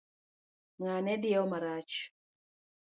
Ng'ane 0.79 1.13
diewo 1.21 1.45
marach. 1.51 1.95